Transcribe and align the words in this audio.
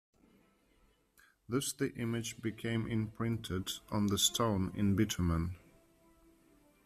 Thus 1.47 1.73
the 1.73 1.93
image 1.93 2.41
became 2.41 2.87
imprinted 2.87 3.69
on 3.91 4.07
the 4.07 4.17
stone 4.17 4.71
in 4.73 4.95
bitumen. 4.95 5.57